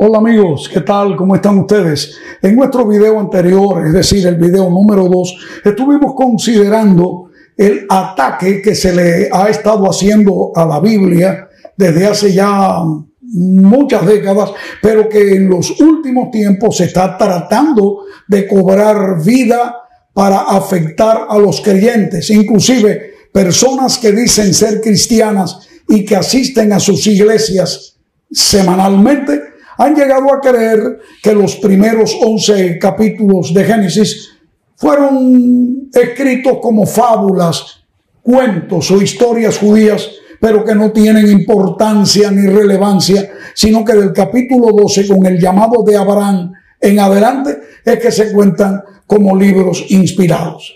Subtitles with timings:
[0.00, 1.16] Hola amigos, ¿qué tal?
[1.16, 2.16] ¿Cómo están ustedes?
[2.40, 8.76] En nuestro video anterior, es decir, el video número 2, estuvimos considerando el ataque que
[8.76, 12.76] se le ha estado haciendo a la Biblia desde hace ya
[13.22, 19.78] muchas décadas, pero que en los últimos tiempos se está tratando de cobrar vida
[20.14, 26.78] para afectar a los creyentes, inclusive personas que dicen ser cristianas y que asisten a
[26.78, 27.96] sus iglesias
[28.30, 29.47] semanalmente
[29.78, 34.30] han llegado a creer que los primeros 11 capítulos de Génesis
[34.76, 37.84] fueron escritos como fábulas,
[38.22, 44.72] cuentos o historias judías, pero que no tienen importancia ni relevancia, sino que del capítulo
[44.72, 50.74] 12 con el llamado de Abraham en adelante es que se cuentan como libros inspirados.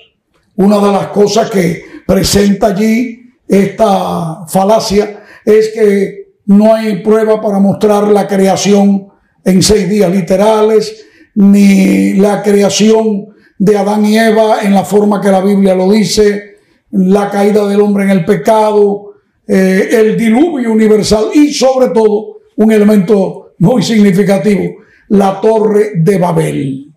[0.57, 7.59] Una de las cosas que presenta allí esta falacia es que no hay prueba para
[7.59, 9.09] mostrar la creación
[9.45, 15.31] en seis días literales, ni la creación de Adán y Eva en la forma que
[15.31, 16.57] la Biblia lo dice,
[16.91, 19.15] la caída del hombre en el pecado,
[19.47, 24.63] eh, el diluvio universal y sobre todo un elemento muy significativo,
[25.09, 26.93] la torre de Babel.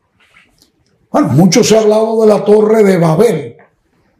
[1.11, 3.55] Bueno, mucho se ha hablado de la torre de Babel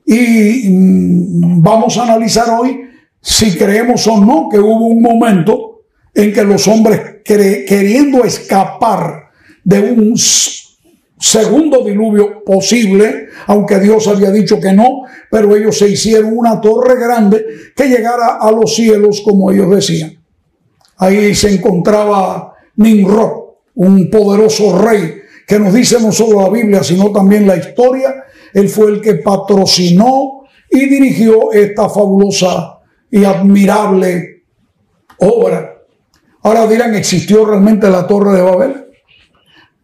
[0.06, 2.85] y mm, vamos a analizar hoy
[3.26, 5.82] si creemos o no que hubo un momento
[6.14, 9.32] en que los hombres queriendo escapar
[9.64, 10.14] de un
[11.20, 15.02] segundo diluvio posible, aunque Dios había dicho que no,
[15.32, 17.44] pero ellos se hicieron una torre grande
[17.76, 20.24] que llegara a los cielos como ellos decían.
[20.98, 23.32] Ahí se encontraba Nimrod,
[23.74, 25.16] un poderoso rey
[25.48, 28.24] que nos dice no solo la Biblia, sino también la historia.
[28.54, 32.75] Él fue el que patrocinó y dirigió esta fabulosa
[33.16, 34.44] y admirable
[35.20, 35.78] obra.
[36.44, 38.88] Ahora dirán, ¿existió realmente la Torre de Babel?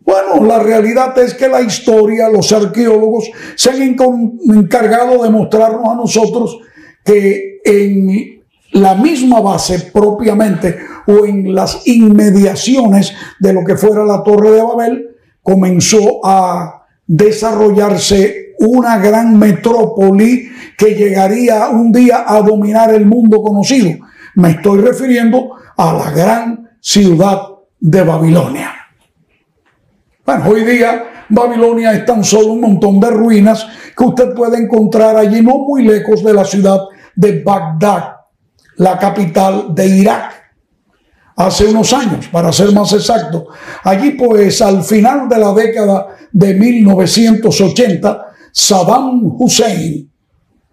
[0.01, 5.95] Bueno, la realidad es que la historia, los arqueólogos se han encargado de mostrarnos a
[5.95, 6.59] nosotros
[7.05, 8.43] que en
[8.73, 10.77] la misma base propiamente
[11.07, 18.50] o en las inmediaciones de lo que fuera la Torre de Babel, comenzó a desarrollarse
[18.61, 23.99] una gran metrópoli que llegaría un día a dominar el mundo conocido.
[24.35, 27.41] Me estoy refiriendo a la gran ciudad
[27.79, 28.71] de Babilonia.
[30.25, 33.65] Bueno, hoy día Babilonia es tan solo un montón de ruinas
[33.97, 36.81] que usted puede encontrar allí no muy lejos de la ciudad
[37.15, 38.15] de Bagdad,
[38.77, 40.33] la capital de Irak.
[41.35, 43.47] Hace unos años, para ser más exacto.
[43.83, 50.11] Allí pues al final de la década de 1980 Saddam Hussein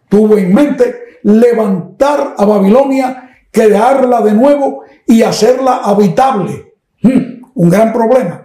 [0.08, 6.74] tuvo en mente levantar a Babilonia, crearla de nuevo y hacerla habitable.
[7.02, 8.42] Hmm, un gran problema.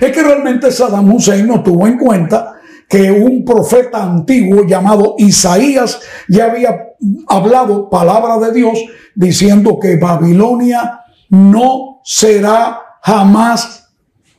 [0.00, 2.54] Es que realmente Saddam Hussein no tuvo en cuenta
[2.88, 6.94] que un profeta antiguo llamado Isaías ya había
[7.28, 8.78] hablado palabra de Dios
[9.14, 13.92] diciendo que Babilonia no será jamás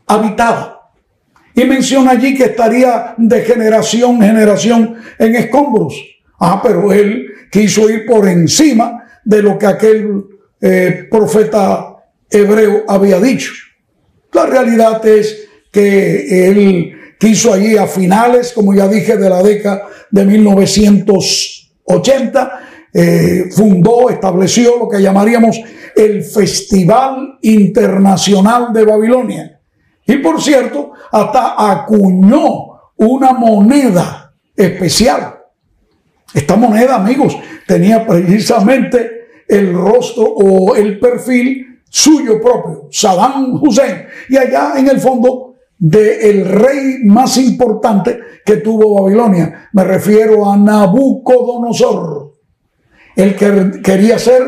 [0.06, 0.77] habitada.
[1.58, 5.96] Y menciona allí que estaría de generación en generación en escombros.
[6.40, 10.24] Ah, pero él quiso ir por encima de lo que aquel
[10.62, 11.96] eh, profeta
[12.30, 13.54] hebreo había dicho.
[14.34, 19.88] La realidad es que él quiso allí a finales, como ya dije, de la década
[20.12, 22.60] de 1980,
[22.94, 25.60] eh, fundó, estableció lo que llamaríamos
[25.96, 29.57] el Festival Internacional de Babilonia
[30.08, 35.38] y por cierto, hasta acuñó una moneda especial.
[36.34, 37.38] Esta moneda, amigos,
[37.68, 44.06] tenía precisamente el rostro o el perfil suyo propio, Saddam Hussein.
[44.30, 49.70] Y allá en el fondo del rey más importante que tuvo Babilonia.
[49.74, 52.34] Me refiero a Nabucodonosor.
[53.16, 54.42] El que quería ser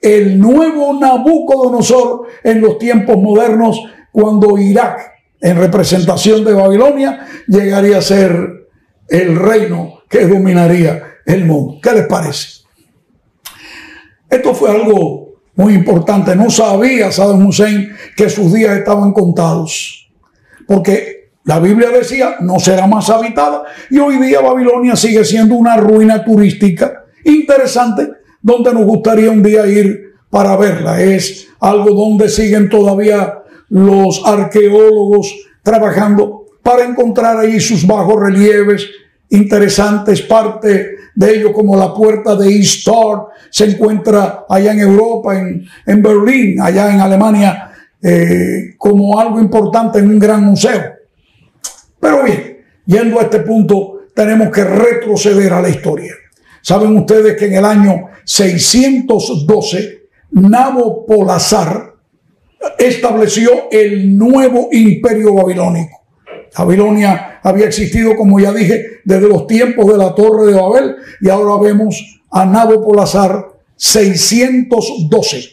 [0.00, 3.82] el nuevo Nabucodonosor en los tiempos modernos
[4.16, 8.66] cuando Irak, en representación de Babilonia, llegaría a ser
[9.06, 11.78] el reino que dominaría el mundo.
[11.82, 12.64] ¿Qué les parece?
[14.30, 16.34] Esto fue algo muy importante.
[16.34, 20.08] No sabía Saddam Hussein que sus días estaban contados.
[20.66, 23.64] Porque la Biblia decía, no será más habitada.
[23.90, 29.66] Y hoy día Babilonia sigue siendo una ruina turística interesante, donde nos gustaría un día
[29.66, 31.02] ir para verla.
[31.02, 38.88] Es algo donde siguen todavía los arqueólogos trabajando para encontrar ahí sus bajos relieves
[39.28, 42.88] interesantes, parte de ello como la puerta de East
[43.50, 47.70] se encuentra allá en Europa, en, en Berlín, allá en Alemania,
[48.02, 50.82] eh, como algo importante en un gran museo.
[51.98, 56.12] Pero bien, yendo a este punto, tenemos que retroceder a la historia.
[56.60, 61.95] Saben ustedes que en el año 612, Nabopolazar
[62.78, 66.02] estableció el nuevo imperio babilónico.
[66.56, 71.28] Babilonia había existido, como ya dije, desde los tiempos de la Torre de Babel y
[71.28, 75.50] ahora vemos a Nabopolazar 612.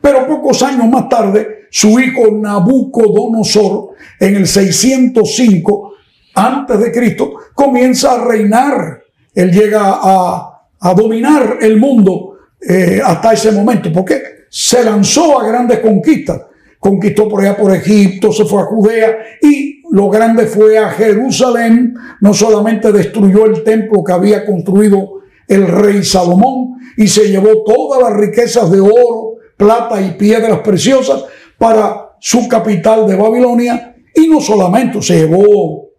[0.00, 5.92] Pero pocos años más tarde, su hijo Nabucodonosor, en el 605
[6.34, 9.02] antes de Cristo, comienza a reinar.
[9.34, 10.52] Él llega a,
[10.94, 13.92] dominar el mundo eh, hasta ese momento.
[13.92, 16.42] porque Se lanzó a grandes conquistas.
[16.78, 21.94] Conquistó por allá por Egipto, se fue a Judea y lo grande fue a Jerusalén.
[22.20, 28.02] No solamente destruyó el templo que había construido el rey Salomón y se llevó todas
[28.02, 31.24] las riquezas de oro, plata y piedras preciosas
[31.58, 35.90] para su capital de Babilonia y no solamente se llevó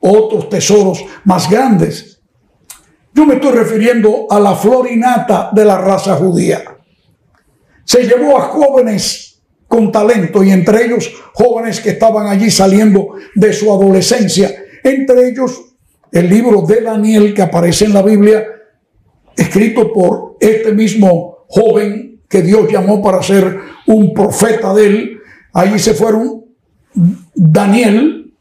[0.00, 2.20] otros tesoros más grandes.
[3.12, 6.75] Yo me estoy refiriendo a la florinata de la raza judía.
[7.86, 13.52] Se llevó a jóvenes con talento y entre ellos jóvenes que estaban allí saliendo de
[13.52, 14.54] su adolescencia.
[14.82, 15.76] Entre ellos
[16.12, 18.44] el libro de Daniel que aparece en la Biblia,
[19.36, 25.18] escrito por este mismo joven que Dios llamó para ser un profeta de él.
[25.52, 26.44] Allí se fueron
[27.34, 28.34] Daniel,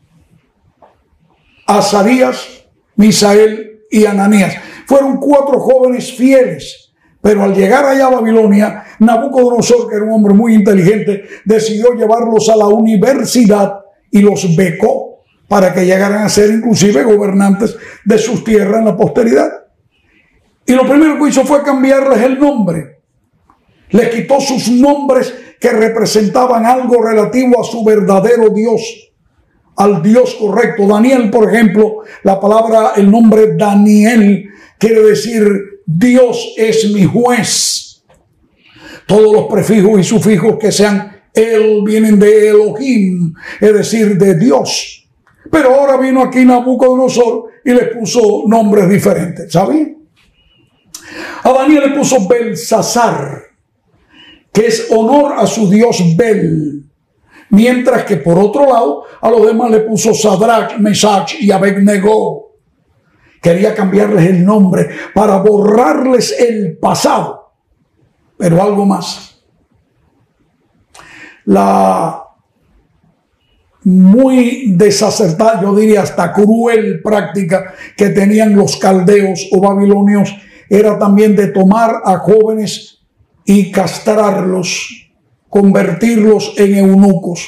[1.67, 2.65] Azarías,
[2.95, 4.55] Misael y Ananías.
[4.87, 6.84] Fueron cuatro jóvenes fieles,
[7.25, 12.47] pero al llegar allá a Babilonia, Nabucodonosor, que era un hombre muy inteligente, decidió llevarlos
[12.49, 13.79] a la universidad
[14.11, 18.95] y los becó para que llegaran a ser inclusive gobernantes de sus tierras en la
[18.95, 19.49] posteridad.
[20.67, 22.99] Y lo primero que hizo fue cambiarles el nombre.
[23.89, 29.13] Les quitó sus nombres que representaban algo relativo a su verdadero Dios,
[29.77, 30.85] al Dios correcto.
[30.85, 38.03] Daniel, por ejemplo, la palabra, el nombre Daniel quiere decir Dios es mi juez.
[39.07, 45.07] Todos los prefijos y sufijos que sean él vienen de Elohim, es decir, de Dios.
[45.51, 49.97] Pero ahora vino aquí Nabucodonosor y le puso nombres diferentes, ¿sabían?
[51.43, 53.43] A Daniel le puso Belsasar,
[54.51, 56.83] que es honor a su dios Bel.
[57.49, 62.44] Mientras que por otro lado, a los demás le puso Sadrach, Mesach y Abednego.
[63.45, 67.51] Quería cambiarles el nombre para borrarles el pasado.
[68.39, 69.39] Pero algo más.
[71.45, 72.23] La
[73.83, 80.35] muy desacertada, yo diría hasta cruel práctica que tenían los caldeos o babilonios
[80.67, 83.05] era también de tomar a jóvenes
[83.45, 85.11] y castrarlos,
[85.49, 87.47] convertirlos en eunucos.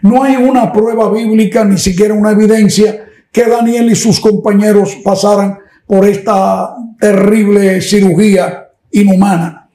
[0.00, 3.03] No hay una prueba bíblica, ni siquiera una evidencia
[3.34, 9.68] que Daniel y sus compañeros pasaran por esta terrible cirugía inhumana.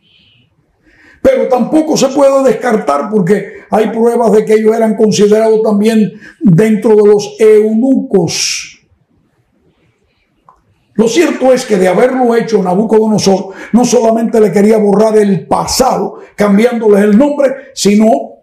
[1.21, 6.95] Pero tampoco se puede descartar porque hay pruebas de que ellos eran considerados también dentro
[6.95, 8.79] de los eunucos
[10.99, 16.15] lo cierto es que de haberlo hecho Nabucodonosor, no solamente le quería borrar el pasado,
[16.35, 18.38] cambiándoles el nombre, sino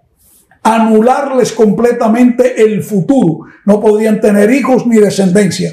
[0.66, 3.46] anularles completamente el futuro.
[3.64, 5.73] No podían tener hijos ni descendencia.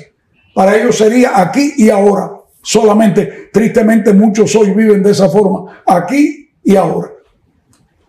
[0.54, 2.32] Para ellos sería aquí y ahora.
[2.62, 7.12] Solamente, tristemente, muchos hoy viven de esa forma, aquí y ahora.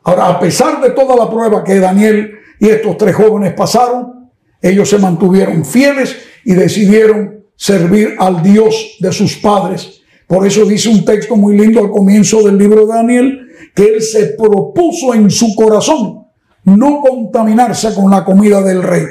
[0.04, 4.88] Ahora, a pesar de toda la prueba que Daniel y estos tres jóvenes pasaron, ellos
[4.88, 6.14] se mantuvieron fieles
[6.44, 10.02] y decidieron servir al Dios de sus padres.
[10.26, 14.02] Por eso dice un texto muy lindo al comienzo del libro de Daniel, que él
[14.02, 16.23] se propuso en su corazón
[16.64, 19.06] no contaminarse con la comida del rey.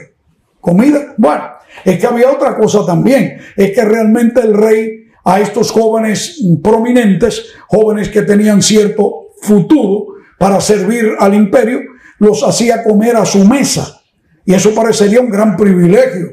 [0.60, 1.14] ¿Comida?
[1.18, 1.44] Bueno,
[1.84, 7.54] es que había otra cosa también, es que realmente el rey a estos jóvenes prominentes,
[7.68, 11.82] jóvenes que tenían cierto futuro para servir al imperio,
[12.20, 14.02] los hacía comer a su mesa.
[14.46, 16.28] Y eso parecería un gran privilegio.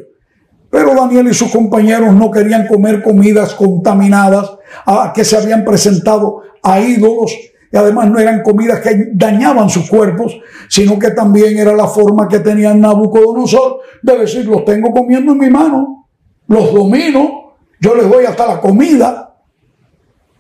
[0.70, 4.50] Pero Daniel y sus compañeros no querían comer comidas contaminadas
[4.86, 7.32] a que se habían presentado a ídolos
[7.72, 10.36] y además no eran comidas que dañaban sus cuerpos,
[10.68, 15.38] sino que también era la forma que tenía Nabucodonosor de decir, los tengo comiendo en
[15.38, 16.08] mi mano,
[16.48, 19.34] los domino, yo les doy hasta la comida.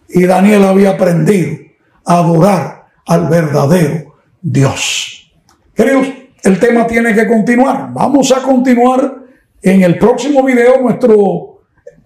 [0.08, 1.56] Y Daniel había aprendido
[2.04, 5.32] a adorar al verdadero Dios.
[5.72, 6.08] Queridos,
[6.42, 7.90] el tema tiene que continuar.
[7.92, 9.20] Vamos a continuar
[9.62, 11.49] en el próximo video, nuestro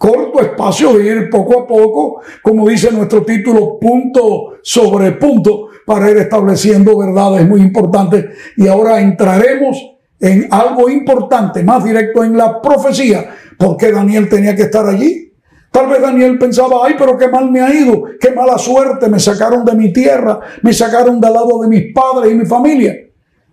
[0.04, 6.10] corto espacio de ir poco a poco, como dice nuestro título, punto sobre punto, para
[6.10, 8.26] ir estableciendo verdades muy importantes.
[8.58, 9.78] Y ahora entraremos
[10.20, 13.34] en algo importante, más directo en la profecía.
[13.58, 15.32] ¿Por qué Daniel tenía que estar allí?
[15.70, 19.18] Tal vez Daniel pensaba, ay, pero qué mal me ha ido, qué mala suerte, me
[19.18, 22.94] sacaron de mi tierra, me sacaron del lado de mis padres y mi familia.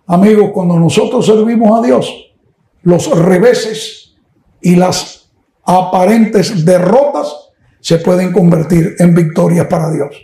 [0.06, 2.34] Amigos, cuando nosotros servimos a Dios,
[2.82, 4.14] los reveses
[4.60, 5.21] y las
[5.64, 7.50] aparentes derrotas
[7.80, 10.16] se pueden convertir en victorias para Dios.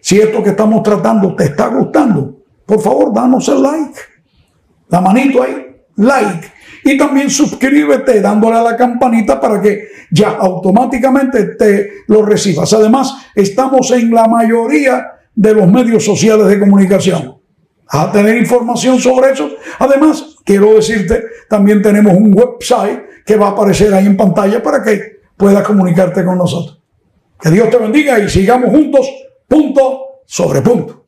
[0.00, 3.98] Si esto que estamos tratando te está gustando, por favor, danos el like.
[4.88, 6.52] La manito ahí, like.
[6.84, 12.72] Y también suscríbete dándole a la campanita para que ya automáticamente te lo recibas.
[12.72, 17.38] Además, estamos en la mayoría de los medios sociales de comunicación.
[17.88, 19.50] A tener información sobre eso.
[19.78, 24.82] Además, quiero decirte, también tenemos un website que va a aparecer ahí en pantalla para
[24.82, 26.82] que puedas comunicarte con nosotros.
[27.40, 29.08] Que Dios te bendiga y sigamos juntos
[29.46, 30.99] punto sobre punto.